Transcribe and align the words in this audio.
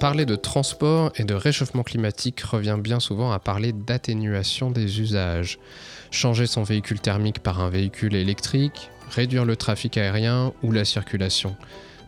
Parler 0.00 0.26
de 0.26 0.36
transport 0.36 1.12
et 1.16 1.24
de 1.24 1.34
réchauffement 1.34 1.82
climatique 1.82 2.40
revient 2.40 2.76
bien 2.78 3.00
souvent 3.00 3.32
à 3.32 3.38
parler 3.38 3.72
d'atténuation 3.72 4.70
des 4.70 5.00
usages. 5.00 5.58
Changer 6.10 6.46
son 6.46 6.62
véhicule 6.62 7.00
thermique 7.00 7.38
par 7.38 7.60
un 7.60 7.70
véhicule 7.70 8.14
électrique, 8.14 8.90
réduire 9.10 9.44
le 9.44 9.56
trafic 9.56 9.96
aérien 9.96 10.52
ou 10.62 10.72
la 10.72 10.84
circulation. 10.84 11.56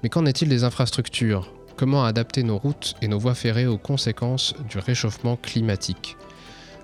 Mais 0.03 0.09
qu'en 0.09 0.27
est-il 0.27 0.49
des 0.49 0.65
infrastructures? 0.65 1.53
Comment 1.77 2.05
adapter 2.05 2.43
nos 2.43 2.59
routes 2.59 2.95
et 3.03 3.09
nos 3.09 3.19
voies 3.19 3.35
ferrées 3.35 3.67
aux 3.67 3.79
conséquences 3.79 4.55
du 4.69 4.79
réchauffement 4.79 5.37
climatique? 5.37 6.17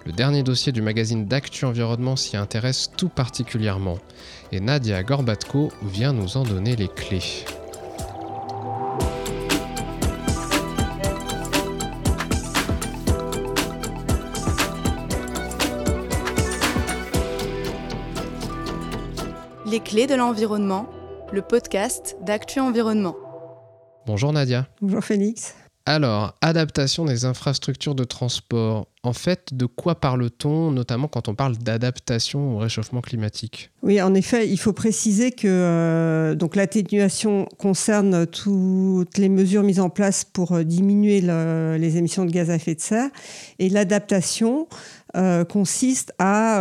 Le 0.07 0.13
dernier 0.13 0.43
dossier 0.43 0.73
du 0.73 0.83
magazine 0.83 1.27
d'Actu 1.27 1.65
Environnement 1.65 2.17
s'y 2.17 2.37
intéresse 2.37 2.91
tout 2.97 3.09
particulièrement. 3.09 3.99
Et 4.51 4.61
Nadia 4.61 5.03
Gorbatko 5.03 5.73
vient 5.83 6.13
nous 6.13 6.37
en 6.37 6.43
donner 6.43 6.75
les 6.75 6.89
clés. 6.89 7.45
Clés 19.83 20.07
de 20.07 20.15
l'environnement, 20.15 20.87
le 21.33 21.43
podcast 21.43 22.17
d'Actu 22.23 22.61
Environnement. 22.61 23.17
Bonjour 24.07 24.33
Nadia. 24.33 24.67
Bonjour 24.81 25.03
Félix. 25.03 25.55
Alors, 25.85 26.35
adaptation 26.41 27.05
des 27.05 27.25
infrastructures 27.25 27.97
de 27.97 28.05
transport. 28.05 28.87
En 29.03 29.13
fait, 29.13 29.53
de 29.53 29.67
quoi 29.67 29.97
parle-t-on, 29.97 30.71
notamment 30.71 31.09
quand 31.09 31.27
on 31.27 31.35
parle 31.35 31.57
d'adaptation 31.57 32.55
au 32.55 32.59
réchauffement 32.59 33.01
climatique? 33.01 33.73
Oui, 33.83 34.01
en 34.01 34.15
effet, 34.15 34.49
il 34.49 34.59
faut 34.59 34.73
préciser 34.73 35.33
que 35.33 35.49
euh, 35.49 36.37
l'atténuation 36.55 37.49
concerne 37.59 38.27
toutes 38.27 39.19
les 39.19 39.29
mesures 39.29 39.65
mises 39.65 39.81
en 39.81 39.91
place 39.91 40.25
pour 40.25 40.53
euh, 40.53 40.63
diminuer 40.63 41.21
les 41.21 41.97
émissions 41.97 42.25
de 42.25 42.31
gaz 42.31 42.49
à 42.49 42.55
effet 42.55 42.77
de 42.77 42.81
serre, 42.81 43.11
et 43.59 43.69
l'adaptation 43.69 44.69
euh, 45.17 45.45
consiste 45.45 46.15
à 46.21 46.61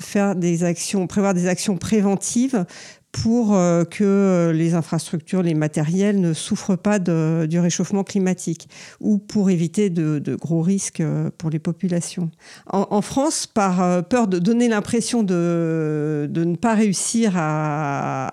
faire 0.00 0.36
des 0.36 0.64
actions, 0.64 1.06
prévoir 1.06 1.32
des 1.32 1.48
actions 1.48 1.78
préventives 1.78 2.66
pour 3.14 3.54
euh, 3.54 3.84
que 3.84 4.50
les 4.52 4.74
infrastructures, 4.74 5.42
les 5.42 5.54
matériels 5.54 6.20
ne 6.20 6.32
souffrent 6.32 6.76
pas 6.76 6.98
du 6.98 7.60
réchauffement 7.60 8.02
climatique 8.02 8.68
ou 9.00 9.18
pour 9.18 9.50
éviter 9.50 9.88
de, 9.88 10.34
gros 10.34 10.62
risques 10.62 11.00
euh, 11.00 11.30
pour 11.38 11.48
les 11.48 11.60
populations. 11.60 12.30
En, 12.66 13.00
France, 13.02 13.46
par 13.46 13.80
euh, 13.82 14.02
peur 14.02 14.26
de 14.26 14.40
donner 14.40 14.66
l'impression 14.66 15.22
de, 15.22 16.28
ne 16.34 16.56
pas 16.56 16.74
réussir 16.74 17.34
à, 17.36 18.32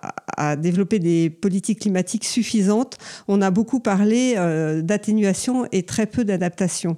développer 0.58 0.98
des 0.98 1.30
politiques 1.30 1.82
climatiques 1.82 2.26
suffisantes, 2.26 2.98
on 3.28 3.44
a 3.44 3.52
beaucoup 3.52 3.80
parlé 3.80 4.34
d'atténuation 4.82 5.68
et 5.72 5.84
très 5.84 6.08
peu 6.08 6.26
d'adaptation. 6.26 6.98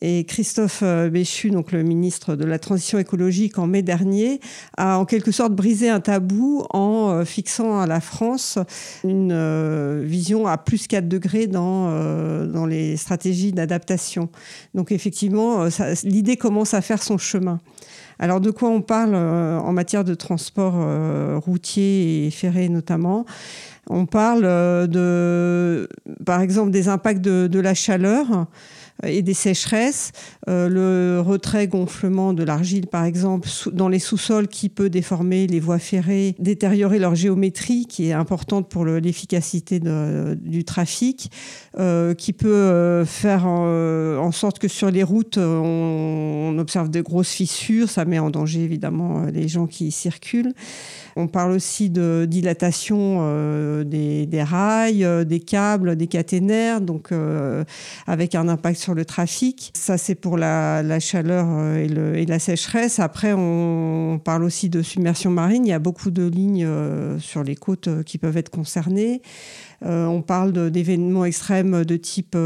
Et 0.00 0.24
Christophe 0.24 0.80
euh, 0.82 1.10
Béchu, 1.10 1.50
donc 1.50 1.70
le 1.70 1.82
ministre 1.82 2.34
de 2.34 2.44
la 2.44 2.58
Transition 2.58 2.98
écologique, 2.98 3.58
en 3.58 3.66
mai 3.66 3.82
dernier, 3.82 4.40
a 4.76 4.98
en 4.98 5.04
quelque 5.04 5.30
sorte 5.30 5.52
brisé 5.54 5.90
un 5.90 6.00
tabou 6.00 6.64
en 6.70 7.10
euh, 7.10 7.24
fixant 7.24 7.78
à 7.78 7.86
la 7.86 8.00
France 8.00 8.58
une 9.04 9.32
euh, 9.32 10.02
vision 10.04 10.46
à 10.46 10.56
plus 10.58 10.86
4 10.86 11.06
degrés 11.06 11.46
dans, 11.46 11.72
dans 12.46 12.66
les 12.66 12.96
stratégies 12.96 13.52
d'adaptation. 13.52 14.28
Donc 14.74 14.92
effectivement, 14.92 15.66
l'idée 16.04 16.36
commence 16.36 16.74
à 16.74 16.80
faire 16.80 17.02
son 17.02 17.18
chemin. 17.18 17.60
Alors 18.18 18.40
de 18.40 18.50
quoi 18.50 18.68
on 18.70 18.82
parle 18.82 19.14
en 19.14 19.72
matière 19.72 20.04
de 20.04 20.14
transport 20.14 20.74
routier 21.44 22.26
et 22.26 22.30
ferré 22.30 22.68
notamment? 22.68 23.24
On 23.88 24.06
parle 24.06 24.42
de, 24.88 25.88
par 26.24 26.40
exemple, 26.40 26.70
des 26.70 26.88
impacts 26.88 27.20
de, 27.20 27.46
de 27.46 27.58
la 27.58 27.74
chaleur 27.74 28.46
et 29.04 29.22
des 29.22 29.34
sécheresses, 29.34 30.12
euh, 30.48 30.68
le 30.68 31.20
retrait-gonflement 31.20 32.32
de 32.32 32.44
l'argile, 32.44 32.86
par 32.86 33.04
exemple, 33.04 33.48
dans 33.72 33.88
les 33.88 33.98
sous-sols 33.98 34.48
qui 34.48 34.68
peut 34.68 34.90
déformer 34.90 35.46
les 35.46 35.60
voies 35.60 35.78
ferrées, 35.78 36.34
détériorer 36.38 36.98
leur 36.98 37.14
géométrie, 37.14 37.86
qui 37.86 38.08
est 38.08 38.12
importante 38.12 38.68
pour 38.68 38.84
l'efficacité 38.84 39.80
du 39.80 40.64
trafic, 40.64 41.30
euh, 41.78 42.14
qui 42.14 42.32
peut 42.32 42.48
euh, 42.48 43.04
faire 43.04 43.46
en, 43.46 44.30
sorte 44.32 44.58
que 44.58 44.68
sur 44.68 44.90
les 44.90 45.02
routes, 45.02 45.36
on, 45.36 46.56
observe 46.58 46.90
de 46.90 47.00
grosses 47.00 47.32
fissures, 47.32 47.88
ça 47.88 48.04
met 48.04 48.18
en 48.18 48.30
danger 48.30 48.60
évidemment 48.60 49.26
les 49.26 49.48
gens 49.48 49.66
qui 49.66 49.88
y 49.88 49.90
circulent. 49.90 50.54
On 51.16 51.26
parle 51.26 51.52
aussi 51.52 51.90
de 51.90 52.26
dilatation 52.28 53.82
des, 53.84 54.26
des, 54.26 54.42
rails, 54.42 55.06
des 55.26 55.40
câbles, 55.40 55.96
des 55.96 56.06
caténaires, 56.06 56.80
donc 56.80 57.10
avec 58.06 58.34
un 58.34 58.48
impact 58.48 58.78
sur 58.78 58.94
le 58.94 59.04
trafic. 59.04 59.72
Ça, 59.74 59.98
c'est 59.98 60.14
pour 60.14 60.36
la, 60.36 61.00
chaleur 61.00 61.46
euh, 61.50 62.14
et, 62.14 62.26
la 62.26 62.38
sécheresse. 62.38 62.98
Après, 62.98 63.32
on 63.32 64.20
parle 64.22 64.44
aussi 64.44 64.68
de 64.68 64.82
submersion 64.82 65.30
marine. 65.30 65.66
Il 65.66 65.70
y 65.70 65.74
a 65.74 65.78
beaucoup 65.78 66.10
de 66.10 66.26
lignes 66.26 66.64
euh, 66.64 67.18
sur 67.18 67.42
les 67.42 67.56
côtes 67.56 67.88
euh, 67.88 68.02
qui 68.02 68.18
peuvent 68.18 68.36
être 68.36 68.50
concernées. 68.50 69.22
On 69.84 70.22
parle 70.22 70.70
d'événements 70.70 71.24
extrêmes 71.24 71.84
de 71.84 71.96
type 71.96 72.36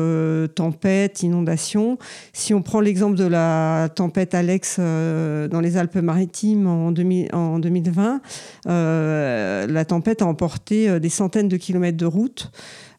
tempête, 0.55 1.23
inondation. 1.23 1.99
Si 2.33 2.55
on 2.55 2.63
prend 2.63 2.81
l'exemple 2.81 3.17
de 3.17 3.27
la 3.27 3.89
tempête 3.95 4.35
Alex 4.35 4.79
dans 4.79 5.61
les 5.61 5.77
Alpes-Maritimes 5.77 6.67
en, 6.67 6.91
2020, 6.93 8.21
la 8.67 9.85
tempête 9.85 10.23
a 10.23 10.27
emporté 10.27 10.99
des 11.01 11.09
centaines 11.09 11.49
de 11.49 11.57
kilomètres 11.57 11.99
de 11.99 12.07
route, 12.07 12.51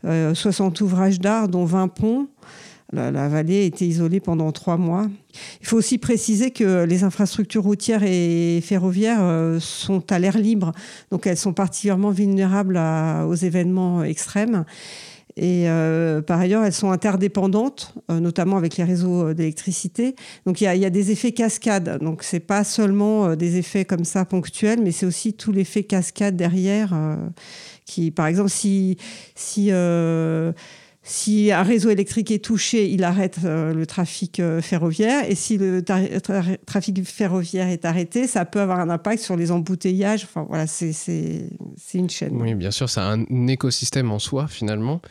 60 0.03 0.81
ouvrages 0.81 1.19
d'art, 1.19 1.47
dont 1.47 1.65
20 1.65 1.87
ponts. 1.87 2.27
La, 2.93 3.27
vallée 3.27 3.63
a 3.63 3.63
été 3.63 3.85
isolée 3.85 4.21
pendant 4.21 4.51
trois 4.53 4.77
mois. 4.77 5.07
Il 5.59 5.67
faut 5.67 5.75
aussi 5.75 5.97
préciser 5.97 6.51
que 6.51 6.85
les 6.85 7.03
infrastructures 7.03 7.63
routières 7.63 8.03
et 8.03 8.61
ferroviaires 8.63 9.21
euh, 9.21 9.59
sont 9.59 10.09
à 10.09 10.19
l'air 10.19 10.37
libre, 10.37 10.71
donc 11.11 11.27
elles 11.27 11.37
sont 11.37 11.51
particulièrement 11.51 12.11
vulnérables 12.11 12.79
aux 13.27 13.35
événements 13.35 14.03
extrêmes. 14.03 14.63
Et 15.35 15.69
euh, 15.69 16.21
par 16.21 16.39
ailleurs, 16.39 16.63
elles 16.63 16.73
sont 16.73 16.89
interdépendantes, 16.89 17.93
euh, 18.09 18.21
notamment 18.21 18.55
avec 18.57 18.77
les 18.77 18.85
réseaux 18.85 19.33
d'électricité. 19.33 20.15
Donc 20.45 20.61
il 20.61 20.63
y, 20.63 20.85
a 20.85 20.89
des 20.89 21.11
effets 21.11 21.33
cascades. 21.33 21.99
Donc 22.01 22.23
c'est 22.23 22.39
pas 22.39 22.63
seulement 22.63 23.35
des 23.35 23.57
effets 23.57 23.83
comme 23.83 24.05
ça 24.05 24.23
ponctuels, 24.23 24.81
mais 24.81 24.91
c'est 24.91 25.05
aussi 25.05 25.33
tout 25.33 25.51
l'effet 25.51 25.83
cascade 25.83 26.37
derrière. 26.37 26.95
qui, 27.85 28.11
par 28.11 28.27
exemple, 28.27 28.49
si 28.49 28.97
si 29.35 29.71
si 31.07 31.53
un 31.53 31.63
réseau 31.63 31.89
électrique 31.89 32.31
est 32.31 32.43
touché, 32.43 32.89
il 32.89 33.05
arrête 33.05 33.39
euh, 33.45 33.73
le 33.73 33.85
trafic 33.85 34.41
euh, 34.41 34.61
ferroviaire. 34.61 35.23
Et 35.29 35.35
si 35.35 35.57
le 35.57 35.81
trafic 36.65 37.01
ferroviaire 37.05 37.69
est 37.69 37.85
arrêté, 37.85 38.27
ça 38.27 38.43
peut 38.43 38.59
avoir 38.59 38.81
un 38.81 38.89
impact 38.89 39.23
sur 39.23 39.37
les 39.37 39.49
embouteillages. 39.51 40.25
Enfin, 40.25 40.45
voilà, 40.49 40.67
c'est 40.67 40.91
une 41.93 42.09
chaîne. 42.09 42.41
Oui, 42.41 42.55
bien 42.55 42.71
sûr, 42.71 42.89
c'est 42.89 42.99
un 42.99 43.23
écosystème 43.47 44.11
en 44.11 44.19
soi, 44.19 44.47
finalement. 44.47 45.01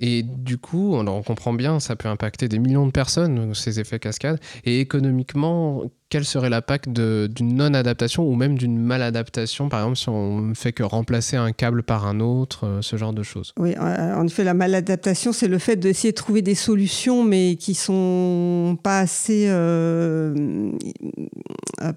Et 0.00 0.24
du 0.24 0.58
coup, 0.58 0.92
on, 0.94 1.06
on 1.06 1.22
comprend 1.22 1.52
bien, 1.52 1.78
ça 1.78 1.94
peut 1.94 2.08
impacter 2.08 2.48
des 2.48 2.58
millions 2.58 2.86
de 2.86 2.92
personnes, 2.92 3.54
ces 3.54 3.78
effets 3.78 4.00
cascades. 4.00 4.40
Et 4.64 4.80
économiquement, 4.80 5.84
quel 6.14 6.24
serait 6.24 6.48
l'impact 6.48 6.88
d'une 6.90 7.56
non-adaptation 7.56 8.24
ou 8.24 8.36
même 8.36 8.56
d'une 8.56 8.78
maladaptation 8.78 9.68
Par 9.68 9.80
exemple, 9.80 9.96
si 9.96 10.08
on 10.08 10.42
ne 10.42 10.54
fait 10.54 10.70
que 10.72 10.84
remplacer 10.84 11.36
un 11.36 11.50
câble 11.50 11.82
par 11.82 12.06
un 12.06 12.20
autre, 12.20 12.66
euh, 12.66 12.82
ce 12.82 12.94
genre 12.94 13.12
de 13.12 13.24
choses? 13.24 13.52
Oui, 13.58 13.74
euh, 13.76 14.14
en 14.14 14.24
effet, 14.24 14.44
la 14.44 14.54
maladaptation, 14.54 15.32
c'est 15.32 15.48
le 15.48 15.58
fait 15.58 15.74
d'essayer 15.74 16.12
de 16.12 16.16
trouver 16.16 16.40
des 16.40 16.54
solutions, 16.54 17.24
mais 17.24 17.56
qui 17.56 17.74
sont 17.74 18.78
pas 18.80 19.00
assez, 19.00 19.46
euh, 19.48 20.70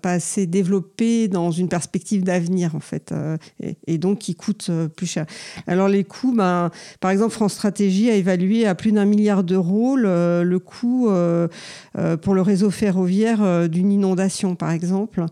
pas 0.01 0.13
assez 0.13 0.47
développées 0.47 1.27
dans 1.27 1.51
une 1.51 1.69
perspective 1.69 2.23
d'avenir, 2.23 2.73
en 2.73 2.79
fait, 2.79 3.13
et, 3.85 3.99
donc 3.99 4.17
qui 4.17 4.33
coûtent 4.33 4.71
plus 4.95 5.05
cher. 5.05 5.27
Alors 5.67 5.89
les 5.89 6.03
coûts, 6.03 6.33
ben, 6.35 6.71
par 7.01 7.11
exemple, 7.11 7.33
France 7.33 7.53
Stratégie 7.53 8.09
a 8.09 8.15
évalué 8.15 8.65
à 8.65 8.73
plus 8.73 8.91
d'un 8.91 9.05
milliard 9.05 9.43
d'euros 9.43 9.95
le, 9.95 10.41
le, 10.43 10.57
coût 10.57 11.07
pour 12.23 12.33
le 12.33 12.41
réseau 12.41 12.71
ferroviaire 12.71 13.69
d'une 13.69 13.91
inondation 13.91 14.06
par 14.57 14.71
exemple. 14.71 15.25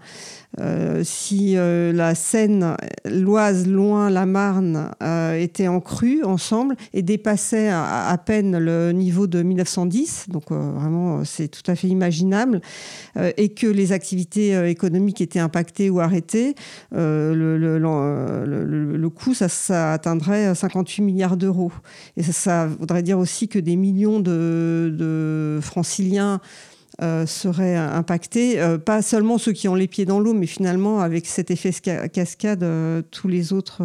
Euh, 0.61 1.01
si 1.03 1.57
euh, 1.57 1.91
la 1.91 2.15
Seine, 2.15 2.77
l'Oise, 3.03 3.67
loin, 3.67 4.09
la 4.09 4.25
Marne 4.25 4.91
euh, 5.03 5.37
étaient 5.37 5.67
en 5.67 5.81
crue 5.81 6.23
ensemble 6.23 6.75
et 6.93 7.01
dépassaient 7.01 7.69
à, 7.69 8.17
peine 8.25 8.57
le 8.57 8.91
niveau 8.91 9.27
de 9.27 9.41
1910, 9.41 10.27
donc 10.29 10.51
vraiment 10.51 11.25
c'est 11.25 11.49
tout 11.49 11.69
à 11.69 11.75
fait 11.75 11.87
imaginable, 11.87 12.61
et 13.37 13.49
que 13.49 13.67
les 13.67 13.91
activités 13.91 14.69
économiques 14.69 15.21
étaient 15.21 15.39
impactées 15.39 15.89
ou 15.89 15.99
arrêtées, 15.99 16.55
le, 16.91 17.57
le, 17.57 19.09
coût, 19.09 19.33
ça, 19.33 19.91
atteindrait 19.91 20.55
58 20.55 21.01
milliards 21.01 21.37
d'euros. 21.37 21.71
Et 22.17 22.23
ça, 22.23 22.67
voudrait 22.67 23.03
dire 23.03 23.19
aussi 23.19 23.47
que 23.47 23.59
des 23.59 23.75
millions 23.75 24.19
de, 24.19 24.93
de 24.97 25.59
franciliens 25.61 26.39
euh, 27.01 27.25
seraient 27.25 27.75
impactés. 27.75 28.61
Euh, 28.61 28.77
pas 28.77 29.01
seulement 29.01 29.37
ceux 29.37 29.51
qui 29.51 29.67
ont 29.67 29.75
les 29.75 29.87
pieds 29.87 30.05
dans 30.05 30.21
l'eau, 30.21 30.33
mais 30.33 30.45
finalement 30.45 31.01
avec 31.01 31.25
cet 31.25 31.51
effet 31.51 31.71
cascade, 32.13 32.63
euh, 32.63 33.01
tous 33.11 33.27
les 33.27 33.51
autres 33.51 33.81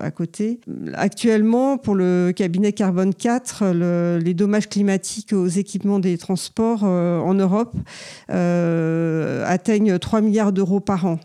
à 0.00 0.10
côté. 0.10 0.60
Actuellement, 0.94 1.76
pour 1.76 1.94
le 1.94 2.32
cabinet 2.34 2.72
Carbone 2.72 3.12
4, 3.12 4.18
les 4.22 4.34
dommages 4.34 4.68
climatiques 4.68 5.34
aux 5.34 5.48
équipements 5.48 5.98
des 5.98 6.16
transports 6.16 6.84
en 6.84 7.34
Europe 7.34 7.74
atteignent 8.28 9.98
3 9.98 10.20
milliards 10.22 10.52
d'euros 10.52 10.80
par 10.80 11.04
an. 11.06 11.20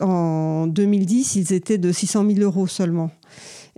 En 0.00 0.66
2010, 0.66 1.36
ils 1.36 1.52
étaient 1.52 1.78
de 1.78 1.92
600 1.92 2.24
000 2.28 2.40
euros 2.40 2.66
seulement. 2.66 3.10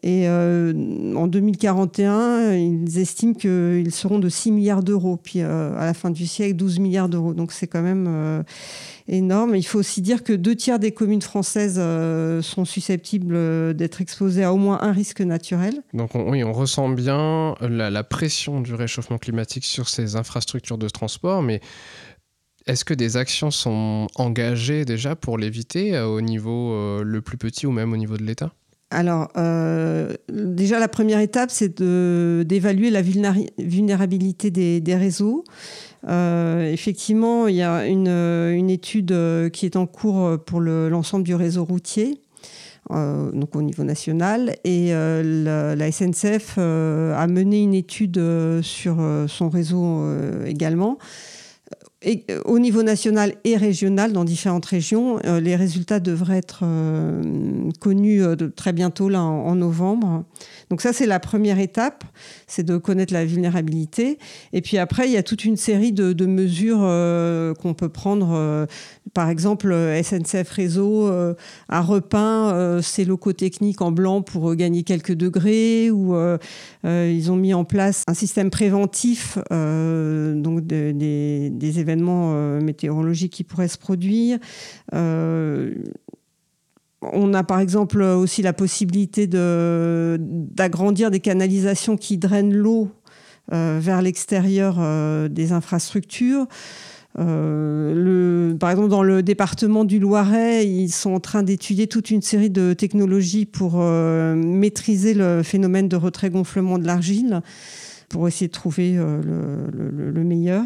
Et 0.06 0.28
euh, 0.28 1.14
en 1.16 1.26
2041, 1.26 2.52
ils 2.52 2.98
estiment 2.98 3.32
qu'ils 3.32 3.90
seront 3.90 4.18
de 4.18 4.28
6 4.28 4.52
milliards 4.52 4.82
d'euros. 4.82 5.16
Puis 5.16 5.40
euh, 5.40 5.74
à 5.78 5.86
la 5.86 5.94
fin 5.94 6.10
du 6.10 6.26
siècle, 6.26 6.56
12 6.56 6.78
milliards 6.78 7.08
d'euros. 7.08 7.32
Donc 7.32 7.52
c'est 7.52 7.66
quand 7.66 7.80
même 7.80 8.04
euh, 8.06 8.42
énorme. 9.08 9.56
Il 9.56 9.62
faut 9.62 9.78
aussi 9.78 10.02
dire 10.02 10.22
que 10.22 10.34
deux 10.34 10.56
tiers 10.56 10.78
des 10.78 10.92
communes 10.92 11.22
françaises 11.22 11.80
sont 12.42 12.66
susceptibles 12.66 13.74
d'être 13.74 14.02
exposées 14.02 14.44
à 14.44 14.52
au 14.52 14.58
moins 14.58 14.78
un 14.82 14.92
risque 14.92 15.22
naturel. 15.22 15.80
Donc 15.94 16.14
on, 16.14 16.30
oui, 16.30 16.44
on 16.44 16.52
ressent 16.52 16.90
bien 16.90 17.54
la 17.62 18.04
pression 18.04 18.60
du 18.60 18.74
réchauffement 18.74 19.16
climatique 19.16 19.64
sur 19.64 19.88
ces 19.88 20.16
infrastructures 20.16 20.76
de 20.76 20.90
transport, 20.90 21.40
mais 21.40 21.62
est-ce 22.66 22.84
que 22.84 22.92
des 22.92 23.16
actions 23.16 23.50
sont 23.50 24.08
engagées 24.16 24.84
déjà 24.84 25.16
pour 25.16 25.38
l'éviter 25.38 25.98
au 25.98 26.20
niveau 26.20 27.02
le 27.02 27.22
plus 27.22 27.38
petit 27.38 27.66
ou 27.66 27.70
même 27.70 27.94
au 27.94 27.96
niveau 27.96 28.18
de 28.18 28.22
l'État? 28.22 28.52
Alors, 28.94 29.28
euh, 29.36 30.14
déjà, 30.32 30.78
la 30.78 30.86
première 30.86 31.18
étape, 31.18 31.50
c'est 31.50 31.82
d'évaluer 31.82 32.90
la 32.90 33.02
vulnérabilité 33.02 34.50
des, 34.50 34.94
réseaux. 34.94 35.44
Euh, 36.08 36.70
effectivement, 36.72 37.48
il 37.48 37.56
y 37.56 37.62
a 37.62 37.86
une, 37.86 38.70
étude 38.70 39.10
euh, 39.10 39.48
qui 39.48 39.66
est 39.66 39.76
en 39.76 39.86
cours 39.86 40.38
pour 40.46 40.60
l'ensemble 40.60 41.24
du 41.24 41.34
réseau 41.34 41.64
routier. 41.64 42.20
donc 42.90 43.56
au 43.56 43.62
niveau 43.62 43.82
national. 43.82 44.54
Et 44.62 44.92
la, 44.92 45.90
SNCF 45.90 46.58
a 46.58 47.26
mené 47.26 47.62
une 47.62 47.74
étude 47.74 48.20
sur 48.62 48.96
son 49.26 49.48
réseau 49.48 50.04
également. 50.46 50.98
Euh, 52.06 52.40
au 52.44 52.58
niveau 52.58 52.82
national 52.82 53.34
et 53.44 53.56
régional, 53.56 54.12
dans 54.12 54.24
différentes 54.24 54.66
régions, 54.66 55.18
euh, 55.24 55.40
les 55.40 55.56
résultats 55.56 56.00
devraient 56.00 56.38
être 56.38 56.60
euh, 56.62 57.70
connus 57.80 58.22
très 58.56 58.72
bientôt, 58.72 59.08
là, 59.08 59.22
en, 59.22 59.54
novembre. 59.54 60.24
Donc 60.68 60.80
ça, 60.80 60.92
c'est 60.92 61.06
la 61.06 61.20
première 61.20 61.60
étape, 61.60 62.04
c'est 62.48 62.64
de 62.64 62.76
connaître 62.76 63.12
la 63.12 63.24
vulnérabilité. 63.24 64.18
Et 64.52 64.62
puis 64.62 64.78
après, 64.78 65.06
il 65.06 65.12
y 65.12 65.16
a 65.16 65.22
toute 65.22 65.44
une 65.44 65.56
série 65.56 65.92
de, 65.92 66.26
mesures 66.26 66.80
qu'on 67.60 67.74
peut 67.74 67.88
prendre. 67.88 68.66
par 69.12 69.28
exemple, 69.28 69.72
SNCF 70.02 70.50
Réseau 70.50 71.08
a 71.68 71.80
repeint 71.80 72.80
ses 72.82 73.04
locaux 73.04 73.32
techniques 73.32 73.80
en 73.80 73.92
blanc 73.92 74.22
pour 74.22 74.56
gagner 74.56 74.82
quelques 74.82 75.12
degrés, 75.12 75.90
ou 75.90 76.16
ils 76.84 77.30
ont 77.30 77.36
mis 77.36 77.54
en 77.54 77.64
place 77.64 78.02
un 78.08 78.14
système 78.14 78.50
préventif 78.50 79.38
donc 79.50 80.66
des 80.66 81.78
événements 81.78 81.93
euh, 82.02 82.60
météorologiques 82.60 83.32
qui 83.32 83.44
pourraient 83.44 83.68
se 83.68 83.78
produire. 83.78 84.38
Euh, 84.94 85.74
on 87.02 87.34
a 87.34 87.44
par 87.44 87.60
exemple 87.60 88.00
aussi 88.00 88.40
la 88.42 88.52
possibilité 88.54 89.26
d'agrandir 89.26 91.10
des 91.10 91.20
canalisations 91.20 91.96
qui 91.96 92.16
drainent 92.16 92.54
l'eau 92.54 92.88
euh, 93.52 93.78
vers 93.80 94.00
l'extérieur 94.00 94.78
des 95.28 95.52
infrastructures. 95.52 96.46
Par 97.14 98.70
exemple, 98.70 98.88
dans 98.88 99.02
le 99.02 99.22
département 99.22 99.84
du 99.84 99.98
Loiret, 99.98 100.66
ils 100.66 100.90
sont 100.90 101.12
en 101.12 101.20
train 101.20 101.42
d'étudier 101.42 101.86
toute 101.86 102.10
une 102.10 102.22
série 102.22 102.50
de 102.50 102.72
technologies 102.72 103.46
pour 103.46 103.76
maîtriser 103.76 105.14
le 105.14 105.42
phénomène 105.42 105.88
de 105.88 105.96
retrait-gonflement 105.96 106.78
de 106.78 106.86
l'argile, 106.86 107.40
pour 108.08 108.26
essayer 108.26 108.48
de 108.48 108.52
trouver 108.52 108.94
le, 108.94 110.24
meilleur. 110.24 110.64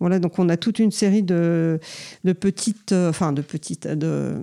Voilà, 0.00 0.18
donc 0.18 0.38
on 0.38 0.48
a 0.48 0.56
toute 0.56 0.78
une 0.78 0.90
série 0.90 1.22
de, 1.22 1.80
petites, 2.22 2.92
euh, 2.92 3.08
enfin 3.08 3.32
de 3.32 3.40
petites, 3.40 3.86
de, 3.86 4.34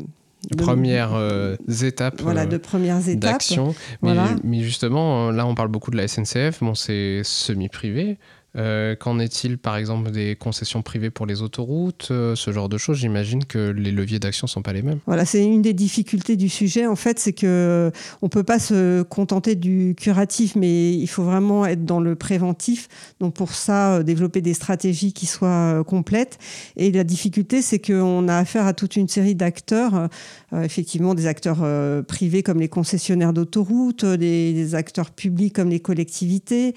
premières 0.58 1.14
euh, 1.14 1.56
étapes 1.84 2.22
voilà, 2.22 2.46
de 2.46 2.58
premières 2.58 3.08
étapes. 3.08 3.20
d'action. 3.20 3.76
Mais, 4.02 4.16
mais, 4.44 4.62
justement 4.62 5.32
là 5.32 5.46
on 5.46 5.56
parle 5.56 5.70
beaucoup 5.70 5.92
de 5.92 5.98
la 5.98 6.08
SNCF 6.08 6.62
bon 6.62 6.74
c'est 6.74 7.22
semi 7.24 7.70
privé 7.70 8.18
euh, 8.56 8.96
qu'en 8.96 9.18
est-il, 9.18 9.58
par 9.58 9.78
exemple, 9.78 10.12
des 10.12 10.36
concessions 10.36 10.84
privées 10.84 11.10
pour 11.10 11.26
les 11.26 11.42
autoroutes, 11.42 12.10
euh, 12.12 12.36
ce 12.36 12.52
genre 12.52 12.70
de 12.70 12.78
choses 12.78 12.98
J'imagine 12.98 13.46
que 13.46 13.72
les 13.72 13.92
leviers 13.92 14.20
d'action 14.20 14.46
ne 14.46 14.50
sont 14.50 14.62
pas 14.62 14.74
les 14.74 14.84
mêmes. 14.84 15.00
Voilà, 15.08 15.26
c'est 15.26 15.44
une 15.44 15.64
des 15.64 15.74
difficultés 15.74 16.36
du 16.36 16.50
sujet, 16.50 16.86
en 16.86 16.96
fait, 16.96 17.18
c'est 17.18 17.34
que 17.34 17.92
on 18.22 18.30
peut 18.30 18.44
pas 18.44 18.60
se 18.60 19.02
contenter 19.02 19.56
du 19.56 19.96
curatif, 19.98 20.56
mais 20.56 20.94
il 20.94 21.08
faut 21.08 21.24
vraiment 21.24 21.66
être 21.66 21.84
dans 21.84 22.00
le 22.00 22.16
préventif. 22.16 22.88
Donc 23.20 23.34
pour 23.34 23.54
ça, 23.54 23.96
euh, 23.96 24.04
développer 24.04 24.42
des 24.42 24.54
stratégies 24.54 25.14
qui 25.14 25.26
soient 25.26 25.84
complètes. 25.86 26.38
Et 26.78 26.92
la 26.92 27.04
difficulté, 27.04 27.62
c'est 27.64 27.80
qu'on 27.80 28.28
a 28.28 28.38
affaire 28.38 28.68
à 28.68 28.74
toute 28.74 28.96
une 28.96 29.08
série 29.08 29.36
d'acteurs, 29.36 30.10
effectivement 30.54 31.16
des 31.16 31.26
acteurs 31.26 31.66
privés 32.06 32.44
comme 32.44 32.60
les 32.60 32.70
concessionnaires 32.70 33.34
d'autoroutes, 33.34 34.06
des, 34.06 34.76
acteurs 34.76 35.12
publics 35.12 35.54
comme 35.54 35.70
les 35.70 35.80
collectivités. 35.80 36.74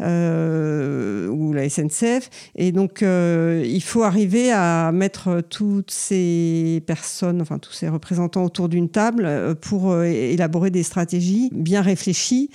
Euh, 0.00 1.15
ou 1.30 1.52
la 1.52 1.68
SNCF. 1.68 2.30
Et 2.54 2.72
donc, 2.72 3.02
euh, 3.02 3.62
il 3.66 3.82
faut 3.82 4.02
arriver 4.02 4.52
à 4.52 4.90
mettre 4.92 5.42
toutes 5.48 5.90
ces 5.90 6.82
personnes, 6.86 7.42
enfin 7.42 7.58
tous 7.58 7.72
ces 7.72 7.88
représentants 7.88 8.44
autour 8.44 8.68
d'une 8.68 8.88
table 8.88 9.24
euh, 9.26 9.54
pour 9.54 10.02
élaborer 10.02 10.70
des 10.70 10.82
stratégies 10.82 11.50
bien 11.52 11.82
réfléchies 11.82 12.50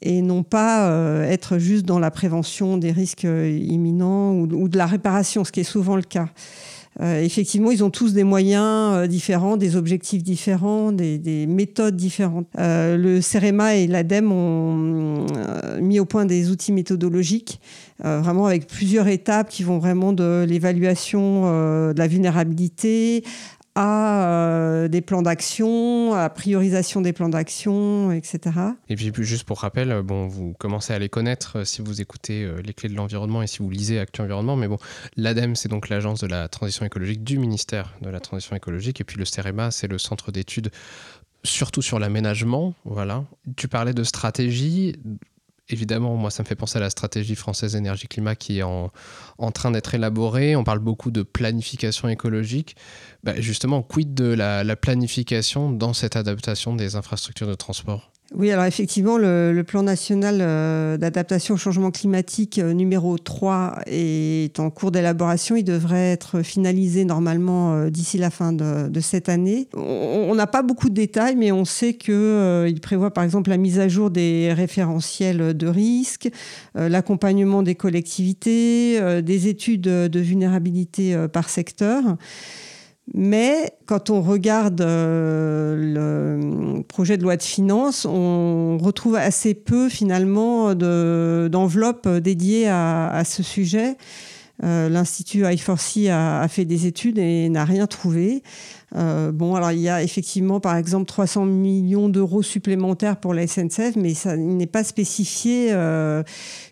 et 0.00 0.22
non 0.22 0.44
pas 0.44 0.88
être 1.26 1.58
juste 1.58 1.84
dans 1.84 1.98
la 1.98 2.12
prévention 2.12 2.76
des 2.76 2.92
risques 2.92 3.24
imminents 3.24 4.32
ou, 4.32 4.68
de 4.68 4.78
la 4.78 4.86
réparation, 4.86 5.42
ce 5.42 5.50
qui 5.50 5.58
est 5.58 5.64
souvent 5.64 5.96
le 5.96 6.02
cas. 6.02 6.28
Effectivement, 7.00 7.70
ils 7.70 7.84
ont 7.84 7.90
tous 7.90 8.12
des 8.12 8.24
moyens 8.24 9.08
différents, 9.08 9.56
des 9.56 9.76
objectifs 9.76 10.22
différents, 10.22 10.92
des, 10.92 11.46
méthodes 11.46 11.96
différentes. 11.96 12.48
le 12.56 13.20
CEREMA 13.20 13.76
et 13.76 13.86
l'ADEME 13.86 14.32
ont 14.32 15.26
mis 15.80 16.00
au 16.00 16.04
point 16.04 16.24
des 16.24 16.50
outils 16.50 16.72
méthodologiques 16.72 17.60
euh, 18.04 18.20
vraiment 18.20 18.46
avec 18.46 18.68
plusieurs 18.68 19.08
étapes 19.08 19.48
qui 19.48 19.64
vont 19.64 19.78
vraiment 19.78 20.12
de 20.12 20.46
l'évaluation 20.48 21.42
euh, 21.46 21.92
de 21.92 21.98
la 21.98 22.06
vulnérabilité 22.06 23.24
à 23.80 24.24
euh, 24.24 24.88
des 24.88 25.00
plans 25.00 25.22
d'action, 25.22 26.12
à 26.14 26.28
priorisation 26.30 27.00
des 27.00 27.12
plans 27.12 27.28
d'action, 27.28 28.10
etc. 28.10 28.56
Et 28.88 28.96
puis 28.96 29.12
juste 29.24 29.44
pour 29.44 29.60
rappel, 29.60 30.02
bon, 30.02 30.26
vous 30.26 30.54
commencez 30.58 30.92
à 30.92 30.98
les 30.98 31.08
connaître 31.08 31.64
si 31.64 31.80
vous 31.80 32.00
écoutez 32.00 32.50
les 32.64 32.74
clés 32.74 32.88
de 32.88 32.94
l'environnement 32.94 33.40
et 33.40 33.46
si 33.46 33.58
vous 33.58 33.70
lisez 33.70 34.00
Actu 34.00 34.20
Environnement, 34.20 34.56
mais 34.56 34.66
bon, 34.66 34.78
l'ADEME, 35.16 35.54
c'est 35.54 35.68
donc 35.68 35.88
l'agence 35.88 36.20
de 36.20 36.26
la 36.26 36.48
transition 36.48 36.84
écologique 36.84 37.22
du 37.22 37.38
ministère 37.38 37.94
de 38.02 38.10
la 38.10 38.18
transition 38.18 38.56
écologique, 38.56 39.00
et 39.00 39.04
puis 39.04 39.16
le 39.16 39.24
CEREMA, 39.24 39.70
c'est 39.70 39.86
le 39.86 39.98
centre 39.98 40.32
d'études 40.32 40.70
surtout 41.44 41.82
sur 41.82 41.98
l'aménagement. 41.98 42.74
Voilà. 42.84 43.24
Tu 43.56 43.68
parlais 43.68 43.94
de 43.94 44.02
stratégie 44.02 44.96
évidemment, 45.68 46.16
moi, 46.16 46.30
ça 46.30 46.42
me 46.42 46.48
fait 46.48 46.54
penser 46.54 46.78
à 46.78 46.80
la 46.80 46.90
stratégie 46.90 47.34
française 47.34 47.76
énergie-climat 47.76 48.36
qui 48.36 48.58
est 48.58 48.62
en, 48.62 48.90
train 49.52 49.70
d'être 49.70 49.94
élaborée. 49.94 50.56
On 50.56 50.64
parle 50.64 50.80
beaucoup 50.80 51.10
de 51.10 51.22
planification 51.22 52.08
écologique. 52.08 52.76
Bah, 53.24 53.40
justement, 53.40 53.82
quid 53.82 54.14
de 54.14 54.32
la 54.32 54.76
planification 54.76 55.70
dans 55.70 55.92
cette 55.92 56.16
adaptation 56.16 56.74
des 56.74 56.96
infrastructures 56.96 57.48
de 57.48 57.54
transport? 57.54 58.10
Oui, 58.34 58.50
alors 58.50 58.66
effectivement, 58.66 59.16
le, 59.16 59.62
plan 59.66 59.82
national 59.82 60.38
euh, 60.42 60.98
d'adaptation 60.98 61.54
au 61.54 61.56
changement 61.56 61.90
climatique 61.90 62.58
euh, 62.58 62.74
numéro 62.74 63.16
3 63.16 63.78
est 63.86 64.60
en 64.60 64.68
cours 64.68 64.90
d'élaboration. 64.90 65.56
Il 65.56 65.64
devrait 65.64 66.10
être 66.10 66.42
finalisé 66.42 67.06
normalement 67.06 67.72
euh, 67.72 67.90
d'ici 67.90 68.18
la 68.18 68.28
fin 68.28 68.52
de, 68.52 69.00
cette 69.00 69.30
année. 69.30 69.68
On 69.74 70.34
n'a 70.34 70.46
pas 70.46 70.62
beaucoup 70.62 70.90
de 70.90 70.94
détails, 70.94 71.36
mais 71.36 71.52
on 71.52 71.64
sait 71.64 71.94
qu'il 71.94 72.78
prévoit 72.82 73.12
par 73.14 73.24
exemple 73.24 73.48
la 73.48 73.56
mise 73.56 73.78
à 73.78 73.88
jour 73.88 74.10
des 74.10 74.52
référentiels 74.52 75.56
de 75.56 75.66
risque, 75.66 76.28
l'accompagnement 76.74 77.62
des 77.62 77.76
collectivités, 77.76 79.22
des 79.22 79.48
études 79.48 79.82
de 79.82 80.20
vulnérabilité 80.20 81.16
par 81.32 81.48
secteur. 81.48 82.02
Mais 83.14 83.72
quand 83.86 84.10
on 84.10 84.20
regarde 84.20 84.80
euh, 84.80 85.74
le 85.76 86.82
projet 86.82 87.16
de 87.16 87.22
loi 87.22 87.36
de 87.36 87.42
finances, 87.42 88.04
on 88.04 88.76
retrouve 88.78 89.16
assez 89.16 89.54
peu 89.54 89.88
finalement 89.88 90.74
d'enveloppes 90.74 92.08
dédiées 92.08 92.68
à, 92.68 93.22
ce 93.24 93.42
sujet. 93.42 93.96
Euh, 94.64 94.88
L'Institut 94.88 95.44
I4C 95.44 96.10
a, 96.10 96.46
fait 96.48 96.64
des 96.64 96.86
études 96.86 97.18
et 97.18 97.48
n'a 97.48 97.64
rien 97.64 97.86
trouvé. 97.86 98.42
Euh, 98.96 99.32
bon, 99.32 99.54
alors 99.54 99.70
il 99.72 99.80
y 99.80 99.88
a 99.88 100.02
effectivement 100.02 100.60
par 100.60 100.76
exemple 100.76 101.06
300 101.06 101.44
millions 101.44 102.08
d'euros 102.08 102.42
supplémentaires 102.42 103.18
pour 103.18 103.32
la 103.32 103.46
SNCF, 103.46 103.96
mais 103.96 104.14
ça 104.14 104.36
n'est 104.36 104.66
pas 104.66 104.84
spécifié 104.84 105.72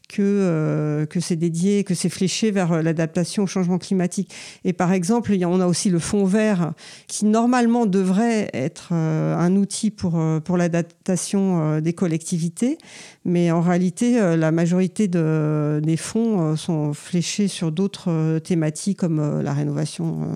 que, 0.08 0.22
euh, 0.22 1.06
que 1.06 1.20
c'est 1.20 1.36
dédié, 1.36 1.84
que 1.84 1.94
c'est 1.94 2.08
fléché 2.08 2.50
vers 2.50 2.72
euh, 2.72 2.82
l'adaptation 2.82 3.44
au 3.44 3.46
changement 3.46 3.78
climatique. 3.78 4.32
Et 4.64 4.72
par 4.72 4.92
exemple, 4.92 5.34
on 5.44 5.60
a 5.60 5.66
aussi 5.66 5.90
le 5.90 5.98
fonds 5.98 6.24
vert 6.24 6.72
qui 7.06 7.26
normalement 7.26 7.86
devrait 7.86 8.50
être 8.52 8.90
euh, 8.92 9.36
un 9.36 9.56
outil 9.56 9.90
pour, 9.90 10.20
pour 10.44 10.56
l'adaptation 10.56 11.80
des 11.80 11.92
collectivités, 11.92 12.78
mais 13.24 13.50
en 13.50 13.60
réalité, 13.60 14.36
la 14.36 14.52
majorité 14.52 15.08
de, 15.08 15.80
des 15.82 15.96
fonds 15.96 16.56
sont 16.56 16.92
fléchés 16.92 17.48
sur 17.48 17.72
d'autres 17.72 18.38
thématiques 18.38 18.98
comme 18.98 19.40
la 19.42 19.52
rénovation 19.52 20.28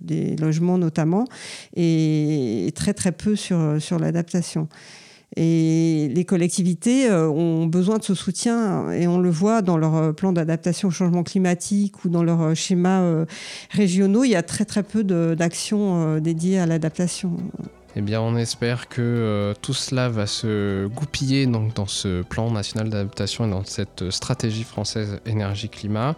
des 0.00 0.36
logements 0.36 0.78
notamment, 0.78 1.24
et 1.76 2.72
très 2.74 2.94
très 2.94 3.12
peu 3.12 3.36
sur, 3.36 3.76
sur 3.80 3.98
l'adaptation. 3.98 4.68
Et 5.36 6.10
les 6.14 6.24
collectivités 6.24 7.08
euh, 7.08 7.28
ont 7.28 7.66
besoin 7.66 7.98
de 7.98 8.04
ce 8.04 8.14
soutien 8.14 8.90
et 8.92 9.06
on 9.06 9.18
le 9.18 9.30
voit 9.30 9.62
dans 9.62 9.78
leur 9.78 9.96
euh, 9.96 10.12
plan 10.12 10.32
d'adaptation 10.32 10.88
au 10.88 10.90
changement 10.90 11.22
climatique 11.22 12.04
ou 12.04 12.10
dans 12.10 12.22
leurs 12.22 12.42
euh, 12.42 12.54
schémas 12.54 13.24
régionaux. 13.70 14.24
Il 14.24 14.30
y 14.30 14.34
a 14.34 14.42
très 14.42 14.64
très 14.64 14.82
peu 14.82 15.04
d'actions 15.04 16.18
dédiées 16.18 16.58
à 16.58 16.66
l'adaptation. 16.66 17.36
Eh 17.94 18.00
bien, 18.00 18.22
on 18.22 18.36
espère 18.36 18.88
que 18.88 19.02
euh, 19.02 19.52
tout 19.60 19.74
cela 19.74 20.08
va 20.08 20.26
se 20.26 20.86
goupiller 20.86 21.46
dans 21.46 21.86
ce 21.86 22.22
plan 22.22 22.50
national 22.50 22.88
d'adaptation 22.88 23.46
et 23.46 23.50
dans 23.50 23.64
cette 23.64 24.10
stratégie 24.10 24.64
française 24.64 25.20
énergie-climat. 25.26 26.16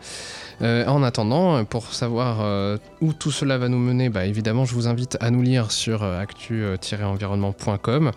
Euh, 0.62 0.86
en 0.86 1.02
attendant, 1.02 1.64
pour 1.64 1.92
savoir 1.92 2.42
euh, 2.42 2.78
où 3.00 3.12
tout 3.12 3.32
cela 3.32 3.58
va 3.58 3.68
nous 3.68 3.78
mener, 3.78 4.08
bah, 4.08 4.24
évidemment, 4.24 4.64
je 4.64 4.74
vous 4.74 4.86
invite 4.86 5.16
à 5.20 5.30
nous 5.30 5.42
lire 5.42 5.72
sur 5.72 6.04
actu-environnement.com. 6.04 8.12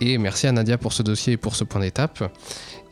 Et 0.00 0.18
merci 0.18 0.46
à 0.46 0.52
Nadia 0.52 0.78
pour 0.78 0.92
ce 0.92 1.02
dossier 1.02 1.32
et 1.32 1.36
pour 1.36 1.56
ce 1.56 1.64
point 1.64 1.80
d'étape. 1.80 2.22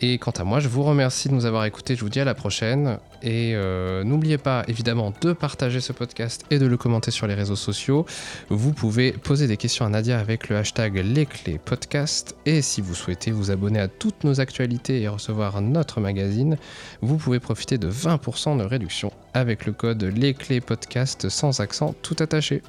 Et 0.02 0.18
quant 0.18 0.30
à 0.30 0.44
moi, 0.44 0.60
je 0.60 0.68
vous 0.68 0.82
remercie 0.82 1.28
de 1.28 1.34
nous 1.34 1.44
avoir 1.44 1.64
écoutés. 1.66 1.94
Je 1.94 2.00
vous 2.00 2.08
dis 2.08 2.20
à 2.20 2.24
la 2.24 2.34
prochaine. 2.34 2.98
Et 3.22 3.52
euh, 3.54 4.02
n'oubliez 4.02 4.38
pas 4.38 4.64
évidemment 4.66 5.12
de 5.20 5.34
partager 5.34 5.80
ce 5.80 5.92
podcast 5.92 6.44
et 6.50 6.58
de 6.58 6.64
le 6.64 6.78
commenter 6.78 7.10
sur 7.10 7.26
les 7.26 7.34
réseaux 7.34 7.56
sociaux. 7.56 8.06
Vous 8.48 8.72
pouvez 8.72 9.12
poser 9.12 9.46
des 9.46 9.58
questions 9.58 9.84
à 9.84 9.90
Nadia 9.90 10.18
avec 10.18 10.48
le 10.48 10.56
hashtag 10.56 10.96
les 11.04 11.26
clés 11.26 11.60
podcast. 11.62 12.34
Et 12.46 12.62
si 12.62 12.80
vous 12.80 12.94
souhaitez 12.94 13.30
vous 13.30 13.50
abonner 13.50 13.78
à 13.78 13.88
toutes 13.88 14.24
nos 14.24 14.40
actualités 14.40 15.02
et 15.02 15.08
recevoir 15.08 15.60
notre 15.60 16.00
magazine, 16.00 16.56
vous 17.02 17.18
pouvez 17.18 17.40
profiter 17.40 17.76
de 17.76 17.90
20% 17.90 18.56
de 18.56 18.64
réduction 18.64 19.12
avec 19.34 19.66
le 19.66 19.72
code 19.72 20.02
les 20.02 20.32
clés 20.32 20.62
podcast 20.62 21.28
sans 21.28 21.60
accent 21.60 21.94
tout 22.02 22.16
attaché. 22.20 22.62